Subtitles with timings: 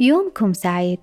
[0.00, 0.98] يومكم سعيد.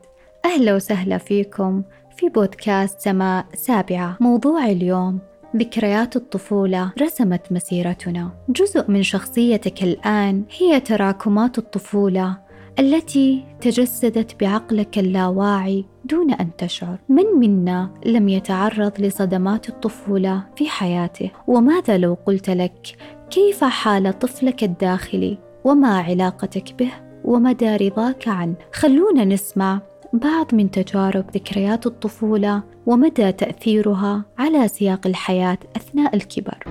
[0.45, 1.83] أهلا وسهلا فيكم
[2.17, 4.17] في بودكاست سماء سابعة.
[4.19, 5.19] موضوع اليوم
[5.55, 8.29] ذكريات الطفولة رسمت مسيرتنا.
[8.49, 12.37] جزء من شخصيتك الآن هي تراكمات الطفولة
[12.79, 16.97] التي تجسدت بعقلك اللاواعي دون أن تشعر.
[17.09, 22.97] من منا لم يتعرض لصدمات الطفولة في حياته؟ وماذا لو قلت لك
[23.29, 28.55] كيف حال طفلك الداخلي؟ وما علاقتك به؟ ومدى رضاك عنه.
[28.73, 29.81] خلونا نسمع
[30.13, 36.67] بعض من تجارب ذكريات الطفولة ومدى تأثيرها على سياق الحياة أثناء الكبر.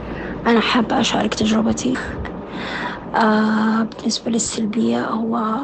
[0.47, 1.95] أنا حابة أشارك تجربتي.
[3.15, 5.59] آه بالنسبة للسلبية هو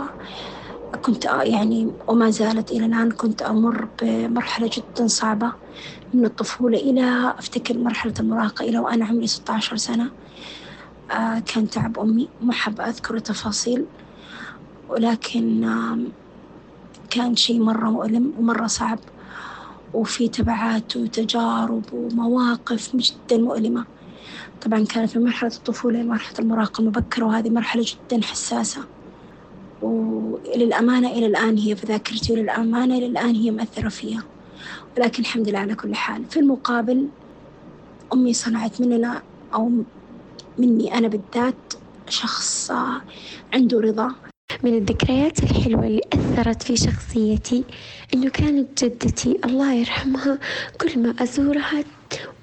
[1.00, 5.52] كنت يعني وما زالت إلى الآن كنت أمر بمرحلة جدا صعبة.
[6.12, 10.10] من الطفولة إلى أفتكر مرحلة المراهقة إلى وأنا عمري ستة عشر سنة.
[11.10, 13.86] آه كان تعب أمي ما حابة أذكر التفاصيل.
[14.92, 15.98] ولكن آه
[17.10, 18.98] كان شيء مرة مؤلم ومرة صعب.
[19.94, 23.84] وفي تبعات وتجارب ومواقف جدا مؤلمة.
[24.62, 28.84] طبعا كانت في مرحلة الطفولة مرحلة المراهقة المبكرة وهذه مرحلة جدا حساسة.
[29.82, 34.22] وللأمانة إلى الآن هي في ذاكرتي وللأمانة إلى الآن هي مأثرة فيها.
[34.96, 36.24] ولكن الحمد لله على كل حال.
[36.24, 37.08] في المقابل
[38.14, 39.22] أمي صنعت مننا
[39.54, 39.70] أو
[40.58, 41.74] مني أنا بالذات
[42.08, 42.70] شخص
[43.54, 44.31] عنده رضا.
[44.62, 47.64] من الذكريات الحلوة اللي أثرت في شخصيتي
[48.14, 50.38] إنه كانت جدتي الله يرحمها
[50.80, 51.84] كل ما أزورها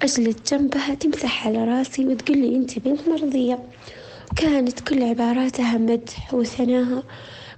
[0.02, 3.58] وأجلس جنبها تمسح على راسي وتقول لي أنت بنت مرضية.
[4.36, 7.02] كانت كل عباراتها مدح وثناها.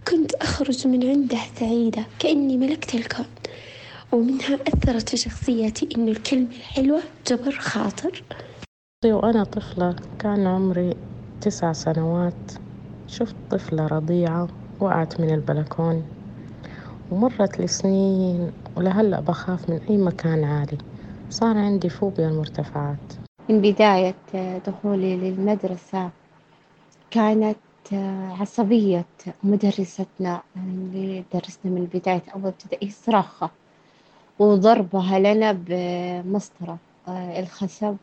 [0.09, 3.27] كنت أخرج من عنده سعيدة كأني ملكت الكون.
[4.13, 8.23] ومنها أثرت في شخصيتي إنه الكلمة الحلوة جبر خاطر.
[9.05, 10.95] وأنا طفلة كان عمري
[11.41, 12.53] تسع سنوات.
[13.13, 14.49] شفت طفلة رضيعة
[14.81, 16.05] وقعت من البلكون
[17.11, 20.79] ومرت لسنين ولهلأ بخاف من أي مكان عالي.
[21.31, 22.99] صار عندي فوبيا المرتفعات
[23.49, 24.15] من بداية
[24.67, 26.11] دخولي للمدرسة
[27.11, 27.57] كانت
[28.41, 29.05] عصبية
[29.43, 33.51] مدرستنا اللي درسنا من بداية أول ابتدائي صراخة
[34.39, 36.79] وضربها لنا بمسطرة.
[37.09, 37.97] الخشب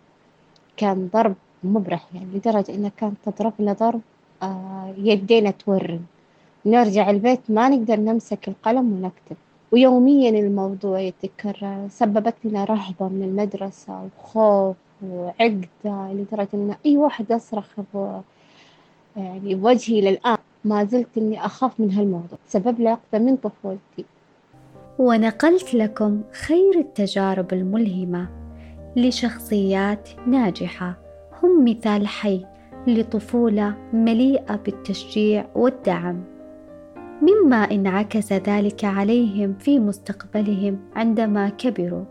[0.78, 4.01] كان ضرب مبرح يعني لدرجة إنها كانت تضربنا ضرب
[4.97, 6.01] يدينا تورم
[6.66, 9.38] نرجع البيت ما نقدر نمسك القلم ونكتب.
[9.72, 11.88] ويوميا الموضوع يتكرر.
[11.89, 17.66] سببت لنا رهبة من المدرسة وخوف وعقدة لدرجة إن أي واحد أصرخ
[19.17, 20.38] يعني بوجهي للآن.
[20.66, 22.38] ما زلت إني أخاف من هالموضوع.
[22.47, 24.06] سبب لي عقدة من طفولتي.
[25.00, 28.29] ونقلت لكم خير التجارب الملهمة
[28.95, 30.97] لشخصيات ناجحة.
[31.44, 32.45] هم مثال حي
[32.88, 36.23] لطفولة مليئة بالتشجيع والدعم.
[37.22, 42.03] مما انعكس ذلك عليهم في مستقبلهم عندما كبروا.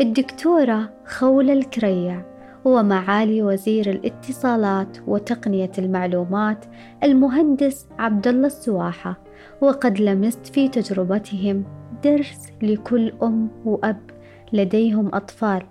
[0.00, 2.22] الدكتورة خولة الكريع
[2.64, 6.64] ومعالي وزير الاتصالات وتقنية المعلومات
[7.02, 9.18] المهندس عبد الله السواحة
[9.60, 11.64] وقد لمست في تجربتهم
[12.04, 14.00] درس لكل أم وأب
[14.52, 15.62] لديهم أطفال.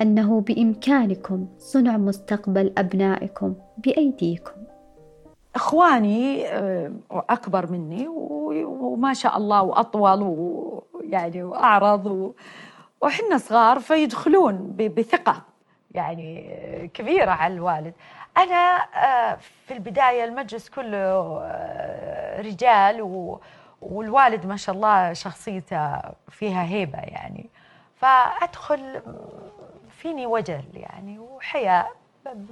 [0.00, 4.52] أنه بإمكانكم صنع مستقبل أبنائكم بأيديكم.
[5.54, 6.46] إخواني
[7.10, 8.08] أكبر مني
[8.64, 12.34] وما شاء الله وأطول ويعني وأعرض
[13.00, 15.42] وحنا صغار فيدخلون بثقة
[15.90, 17.94] يعني كبيرة على الوالد.
[18.38, 18.86] أنا
[19.66, 21.38] في البداية المجلس كله
[22.38, 23.02] رجال
[23.82, 27.50] والوالد ما شاء الله شخصيته فيها هيبة يعني.
[27.96, 29.00] فأدخل
[29.98, 31.92] فيني وجل يعني وحياء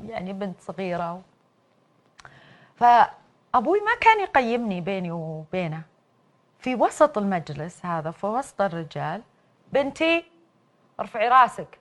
[0.06, 1.22] يعني بنت صغيرة.
[2.76, 5.82] فأبوي ما كان يقيمني بيني وبينه.
[6.58, 9.22] في وسط المجلس هذا في وسط الرجال
[9.72, 10.24] بنتي
[11.00, 11.78] ارفعي راسك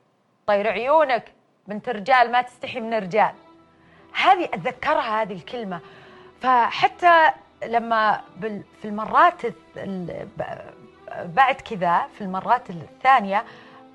[0.48, 1.32] طير عيونك
[1.68, 3.34] بنت رجال ما تستحي من الرجال.
[4.24, 5.80] هذه أتذكرها هذه الكلمة.
[6.42, 7.32] فحتى
[7.64, 8.22] لما
[8.82, 9.42] في المرات
[11.26, 13.46] بعد كذا في المرات الثانية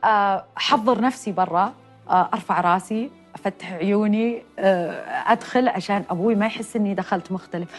[0.05, 1.75] أحضر نفسي برا
[2.09, 7.71] أرفع راسي أفتح عيوني أدخل عشان أبوي ما يحس إني دخلت مختلف.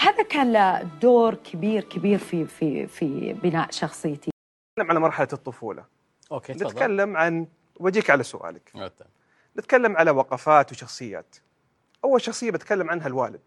[0.00, 4.30] هذا كان له دور كبير كبير في في في بناء شخصيتي.
[4.78, 5.84] نتكلم عن مرحلة الطفولة.
[6.32, 7.46] أوكي نتكلم عن
[7.80, 8.72] وجيك على سؤالك.
[9.58, 11.36] نتكلم على وقفات وشخصيات.
[12.04, 13.40] أول شخصية بتكلم عنها الوالد.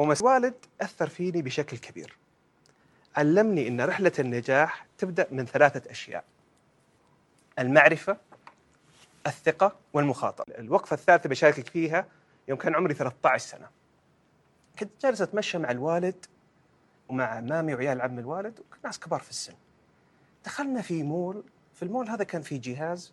[0.00, 2.16] الوالد أثر فيني بشكل كبير.
[3.16, 6.24] علمني أن رحلة النجاح تبدأ من ثلاثة أشياء.
[7.58, 8.16] المعرفة
[9.26, 10.44] الثقة والمخاطرة.
[10.58, 12.06] الوقفة الثالثة بشاركك فيها
[12.48, 13.68] يوم كان عمري 13 سنة.
[14.78, 16.26] كنت جالس أتمشى مع الوالد
[17.08, 19.54] ومع mommy وعيال عم الوالد وناس كبار في السن.
[20.44, 21.44] دخلنا في مول
[21.74, 23.12] في المول هذا كان في جهاز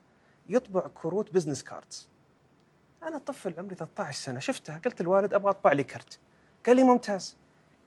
[0.50, 2.10] يطبع كروت business cards
[3.04, 6.20] أنا طفل عمري 13 سنة شفتها قلت الوالد أبغى أطبع لي كرت.
[6.66, 7.38] قال لي ممتاز.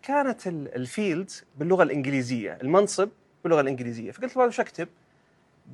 [0.03, 3.09] كانت ال field باللغة الإنجليزية المنصب
[3.43, 4.11] باللغة الإنجليزية.
[4.11, 4.89] فقلت له وش أكتب؟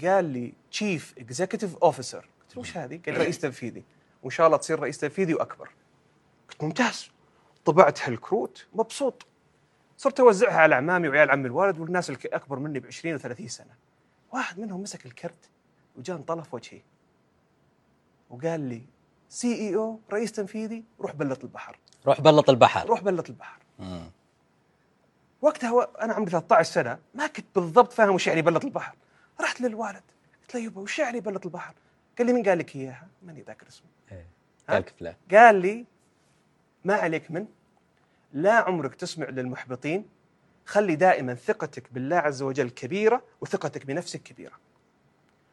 [0.03, 3.85] قال لي chief executive officer قلت له وش هذه؟ قال رئيس تنفيذي.
[4.23, 5.71] وإن شاء الله تصير رئيس تنفيذي وأكبر.
[6.51, 7.11] قلت ممتاز.
[7.65, 9.27] طبعت هالكروت مبسوط.
[9.97, 13.75] صرت أوزعها على اعمامي وعيال عمي الوالد والناس الاكبر مني ب 20 و30 سنة.
[14.33, 15.51] واحد منهم مسك الكرت
[15.97, 16.81] وجاء انطلف وجهي.
[18.31, 18.83] وقال لي
[19.29, 21.79] سي اي أو رئيس تنفيذي روح بلط البحر.
[22.07, 22.87] روح بلط البحر.
[22.87, 23.59] روح بلط البحر.
[23.79, 24.11] مم.
[25.43, 28.95] وقتها أنا عمري 13 سنة ما كنت بالضبط فاهم وش يعني بلط البحر.
[29.41, 30.03] رحت للوالد.
[30.43, 31.75] قلت له يبا وش يعني بلط البحر؟
[32.19, 33.87] قال لي مين قال لك إياها؟ ماني ذاكر اسمه.
[34.13, 34.27] إيه.
[34.69, 35.85] قال فلان قال لي
[36.85, 37.47] ما عليك من؟
[38.33, 40.05] لا عمرك تسمع للمحبطين.
[40.67, 44.53] خلي دائما ثقتك بالله عز وجل كبيرة وثقتك بنفسك كبيرة.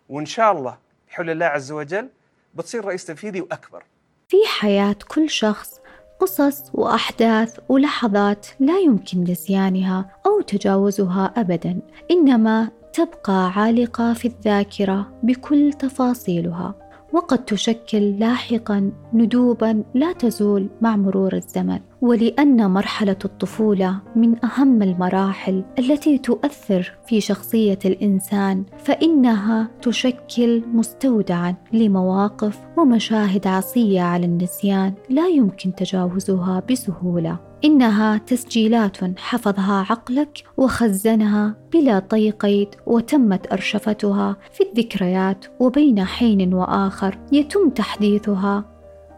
[0.09, 2.09] وإن شاء الله بحول الله عز وجل
[2.55, 3.83] بتصير رئيس تنفيذي وأكبر.
[4.27, 5.81] في حياة كل شخص
[6.19, 11.81] قصص وأحداث ولحظات لا يمكن نسيانها أو تجاوزها ابدا.
[12.11, 16.75] إنما تبقى عالقة في الذاكرة بكل تفاصيلها
[17.13, 21.79] وقد تشكل لاحقا ندوبا لا تزول مع مرور الزمن.
[22.01, 32.59] ولأن مرحلة الطفولة من أهم المراحل التي تؤثر في شخصية الإنسان فإنها تشكل مستودعا لمواقف
[32.77, 37.50] ومشاهد عصية على النسيان لا يمكن تجاوزها بسهولة.
[37.65, 47.17] إنها تسجيلات حفظها عقلك وخزنها بلا طي قيد وتمت أرشفتها في الذكريات وبين حين وآخر
[47.31, 48.65] يتم تحديثها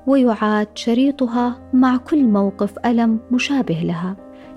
[0.08, 4.16] ويعاد شريطها مع كل موقف ألم مشابه لها.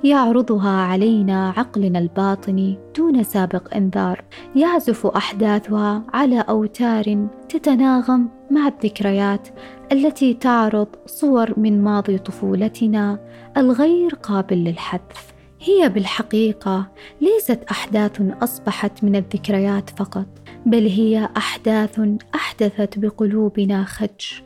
[0.08, 4.25] يعرضها علينا عقلنا الباطني دون سابق انذار.
[4.56, 9.49] يعزف أحداثها على أوتار تتناغم مع الذكريات
[9.93, 13.19] التي تعرض صور من ماضي طفولتنا
[13.56, 16.88] الغير قابل للحذف هي بالحقيقة
[17.20, 20.26] ليست أحداث أصبحت من الذكريات فقط
[20.67, 22.00] بل هي أحداث
[22.35, 24.43] أحدثت بقلوبنا خدش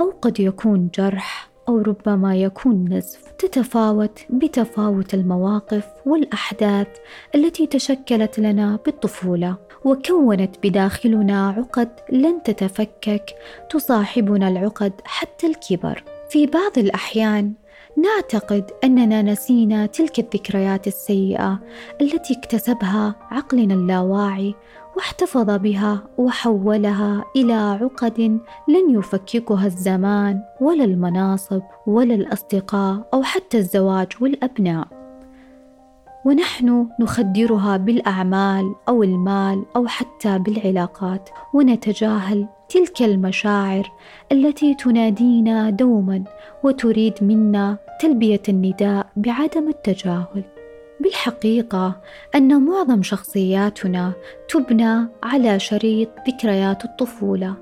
[0.00, 3.32] أو قد يكون جرح أو ربما يكون نزف.
[3.38, 6.86] تتفاوت بتفاوت المواقف والأحداث
[7.34, 13.34] التي تشكلت لنا بالطفولة وكونت بداخلنا عقد لن تتفكك
[13.70, 16.04] تصاحبنا العقد حتى الكبر.
[16.30, 17.52] في بعض الأحيان
[17.96, 21.60] نعتقد أننا نسينا تلك الذكريات السيئة
[22.00, 24.54] التي اكتسبها عقلنا اللاواعي
[24.96, 28.20] واحتفظ بها وحولها إلى عقد
[28.68, 34.88] لن يفككها الزمان ولا المناصب ولا الأصدقاء أو حتى الزواج والأبناء.
[36.24, 41.30] ونحن نخدرها بالأعمال أو المال أو حتى بالعلاقات.
[41.54, 43.92] ونتجاهل تلك المشاعر
[44.32, 46.24] التي تنادينا دوما
[46.64, 50.44] وتريد منا تلبية النداء بعدم التجاهل.
[51.02, 52.00] بالحقيقة
[52.34, 54.12] أن معظم شخصياتنا
[54.48, 57.54] تبنى على شريط ذكريات الطفولة.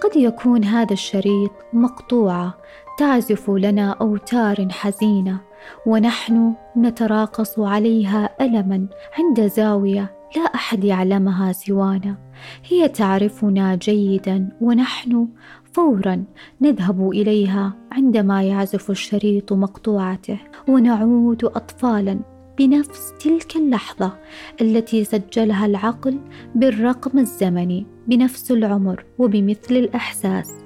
[0.00, 2.54] قد يكون هذا الشريط مقطوعة
[2.98, 5.40] تعزف لنا أوتار حزينة
[5.86, 8.86] ونحن نتراقص عليها ألما
[9.18, 12.16] عند زاوية لا أحد يعلمها سوانا.
[12.64, 15.28] هي تعرفنا جيدا ونحن
[15.72, 16.24] فورا
[16.60, 24.18] نذهب إليها عندما يعزف الشريط مقطوعته ونعود اطفالا بنفس تلك اللحظة
[24.60, 26.18] التي سجلها العقل
[26.54, 30.64] بالرقم الزمني بنفس العمر وبمثل الإحساس.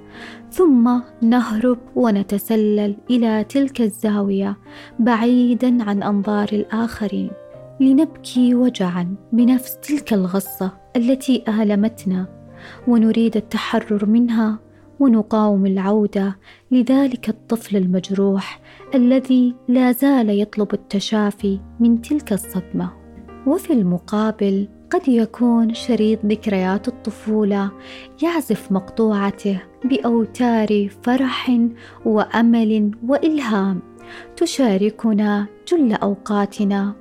[0.53, 4.57] ثم نهرب ونتسلل إلى تلك الزاوية
[4.99, 7.31] بعيدا عن أنظار الآخرين
[7.81, 12.27] لنبكي وجعا بنفس تلك الغصة التي آلمتنا
[12.89, 14.59] ونريد التحرر منها
[15.01, 16.37] ونقاوم العودة.
[16.71, 18.61] لذلك الطفل المجروح
[18.95, 22.91] الذي لا زال يطلب التشافي من تلك الصدمة.
[23.47, 27.71] وفي المقابل قد يكون شريط ذكريات الطفولة
[28.23, 31.59] يعزف مقطوعته بأوتار فرح
[32.05, 33.83] وأمل وإلهام.
[34.37, 36.95] تشاركنا جل أوقاتنا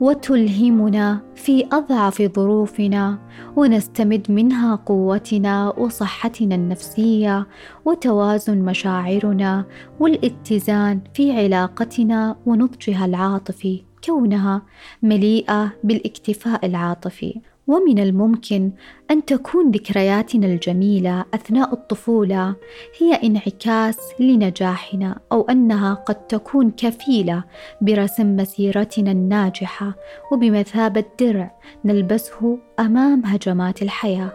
[0.00, 3.18] وتلهمنا في أضعف ظروفنا
[3.56, 7.46] ونستمد منها قوتنا وصحتنا النفسية
[7.84, 9.64] وتوازن مشاعرنا
[10.00, 14.62] والاتزان في علاقتنا ونضجها العاطفي كونها
[15.02, 17.40] مليئة بالاكتفاء العاطفي.
[17.66, 18.72] ومن الممكن
[19.10, 22.56] أن تكون ذكرياتنا الجميلة أثناء الطفولة
[22.98, 27.44] هي انعكاس لنجاحنا أو أنها قد تكون كفيلة
[27.80, 29.94] برسم مسيرتنا الناجحة
[30.32, 34.32] وبمثابة درع نلبسه أمام هجمات الحياة.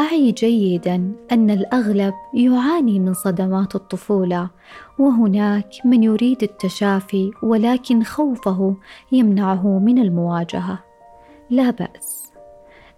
[0.00, 4.50] أعي جيدا أن الأغلب يعاني من صدمات الطفولة
[4.98, 8.76] وهناك من يريد التشافي ولكن خوفه
[9.12, 10.89] يمنعه من المواجهة
[11.50, 12.32] لا بأس.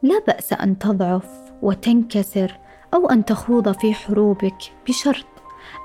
[0.02, 2.58] لا بأس أن تضعف وتنكسر
[2.94, 5.26] أو أن تخوض في حروبك بشرط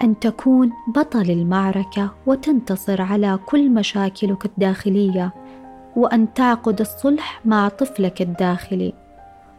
[0.03, 5.33] أن تكون بطل المعركة وتنتصر على كل مشاكلك الداخلية
[5.95, 8.93] وأن تعقد الصلح مع طفلك الداخلي.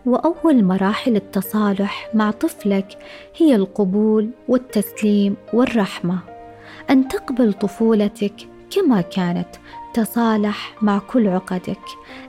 [0.07, 2.99] وأول مراحل التصالح مع طفلك
[3.37, 6.19] هي القبول والتسليم والرحمة.
[6.91, 8.35] أن تقبل طفولتك
[8.71, 9.49] كما كانت
[9.99, 11.81] تصالح مع كل عقدك.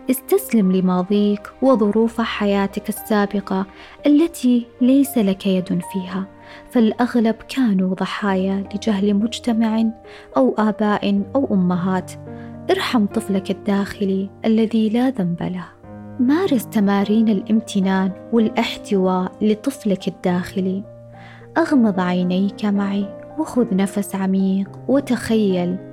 [0.09, 3.65] استسلم لماضيك وظروف حياتك السابقة
[4.05, 6.27] التي ليس لك يد فيها.
[6.69, 9.83] فالأغلب كانوا ضحايا لجهل مجتمع
[10.37, 12.11] أو آباء أو أمهات.
[12.71, 15.65] ارحم طفلك الداخلي الذي لا ذنب له.
[16.19, 20.83] مارس تمارين الامتنان والاحتواء لطفلك الداخلي.
[21.57, 25.88] أغمض عينيك معي وخذ نفس عميق وتخيل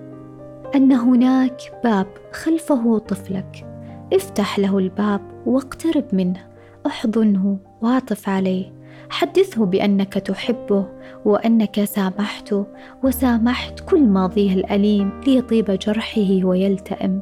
[0.77, 3.67] أن هناك باب خلفه طفلك.
[4.13, 6.47] افتح له الباب واقترب منه.
[6.87, 8.73] أحضنه واعطف عليه.
[9.11, 10.87] حدثه بأنك تحبه
[11.25, 12.67] وأنك سامحته
[13.05, 17.21] وسامحت كل ماضيه الأليم ليطيب جرحه ويلتئم.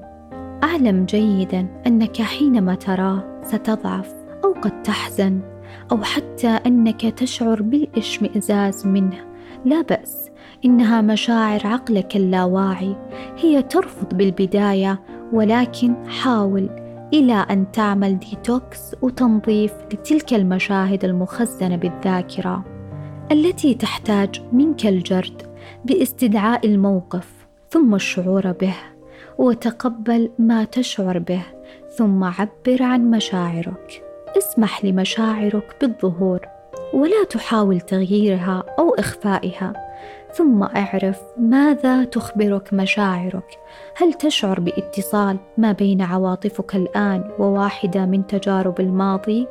[0.64, 5.40] أعلم جيدا أنك حينما تراه ستضعف أو قد تحزن
[5.92, 9.24] أو حتى أنك تشعر بالإشمئزاز منه.
[9.64, 10.23] لا بأس
[10.64, 12.96] إنها مشاعر عقلك اللاواعي
[13.38, 15.00] هي ترفض بالبداية
[15.32, 16.70] ولكن حاول
[17.12, 22.64] إلى أن تعمل ديتوكس وتنظيف لتلك المشاهد المخزنة بالذاكرة
[23.32, 25.42] التي تحتاج منك الجرد
[25.84, 28.74] باستدعاء الموقف ثم الشعور به
[29.38, 31.42] وتقبل ما تشعر به
[31.96, 34.04] ثم عبر عن مشاعرك.
[34.38, 36.40] اسمح لمشاعرك بالظهور
[36.94, 39.83] ولا تحاول تغييرها أو إخفائها.
[40.36, 43.58] ثم اعرف ماذا تخبرك مشاعرك.
[43.96, 49.46] هل تشعر باتصال ما بين عواطفك الآن وواحدة من تجارب الماضي؟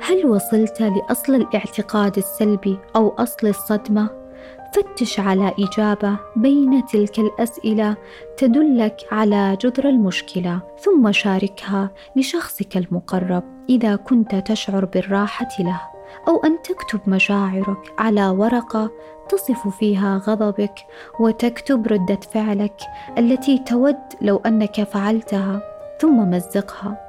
[0.00, 4.24] هل وصلت لأصل الاعتقاد السلبي أو أصل الصدمة؟
[4.72, 7.96] فتش على إجابة بين تلك الأسئلة
[8.36, 15.93] تدلك على جذر المشكلة ثم شاركها لشخصك المقرب إذا كنت تشعر بالراحة له.
[16.28, 18.90] أو أن تكتب مشاعرك على ورقة
[19.28, 20.74] تصف فيها غضبك
[21.20, 22.80] وتكتب ردة فعلك
[23.18, 25.60] التي تود لو أنك فعلتها
[26.00, 27.00] ثم مزقها.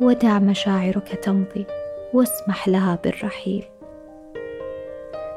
[0.00, 1.66] ودع مشاعرك تمضي
[2.14, 3.64] واسمح لها بالرحيل.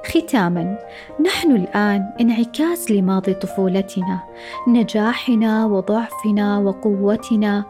[0.06, 0.78] ختاما
[1.26, 4.20] نحن الآن انعكاس لماضي طفولتنا
[4.68, 7.66] نجاحنا وضعفنا وقوتنا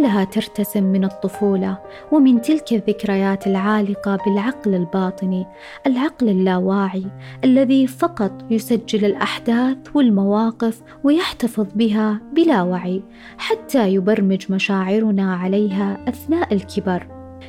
[0.00, 1.78] كلها ترتسم من الطفولة
[2.12, 5.46] ومن تلك الذكريات العالقة بالعقل الباطني
[5.86, 7.06] العقل اللاواعي
[7.44, 13.02] الذي فقط يسجل الأحداث والمواقف ويحتفظ بها بلا وعي
[13.38, 17.06] حتى يبرمج مشاعرنا عليها أثناء الكبر.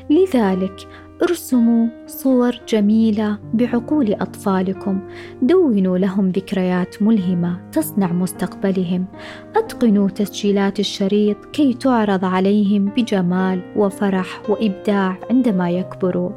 [0.10, 0.88] لذلك
[1.24, 5.00] ارسموا صور جميلة بعقول أطفالكم.
[5.42, 9.06] دونوا لهم ذكريات ملهمة تصنع مستقبلهم.
[9.56, 16.32] أتقنوا تسجيلات الشريط كي تعرض عليهم بجمال وفرح وإبداع عندما يكبروا.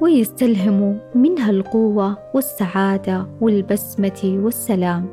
[0.00, 5.06] ويستلهموا منها القوة والسعادة والبسمة والسلام.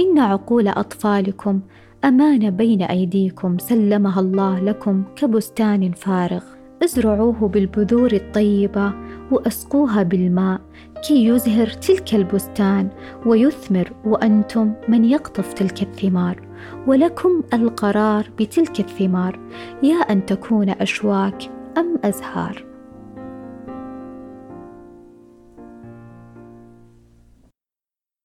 [0.00, 1.60] إن عقول أطفالكم
[2.04, 3.58] امانه بين أيديكم.
[3.58, 6.53] سلمها الله لكم كبستان فارغ.
[6.84, 8.92] ازرعوه بالبذور الطيبة
[9.30, 10.60] وأسقوها بالماء
[11.08, 12.88] كي يزهر تلك البستان
[13.26, 16.42] ويثمر وأنتم من يقطف تلك الثمار
[16.86, 19.38] ولكم القرار بتلك الثمار
[19.82, 21.42] يا أن تكون أشواك
[21.78, 22.73] أم أزهار.